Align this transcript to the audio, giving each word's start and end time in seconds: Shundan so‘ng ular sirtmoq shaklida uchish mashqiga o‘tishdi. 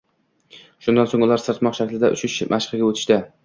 Shundan 0.85 1.11
so‘ng 1.11 1.27
ular 1.27 1.43
sirtmoq 1.45 1.79
shaklida 1.83 2.13
uchish 2.19 2.41
mashqiga 2.59 2.91
o‘tishdi. 2.93 3.25